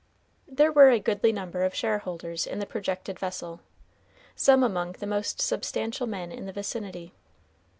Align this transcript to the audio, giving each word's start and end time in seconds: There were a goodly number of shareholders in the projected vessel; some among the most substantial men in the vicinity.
There 0.47 0.71
were 0.71 0.89
a 0.89 0.99
goodly 0.99 1.31
number 1.31 1.61
of 1.63 1.75
shareholders 1.75 2.47
in 2.47 2.57
the 2.57 2.65
projected 2.65 3.19
vessel; 3.19 3.59
some 4.35 4.63
among 4.63 4.93
the 4.93 5.05
most 5.05 5.39
substantial 5.43 6.07
men 6.07 6.31
in 6.31 6.47
the 6.47 6.51
vicinity. 6.53 7.13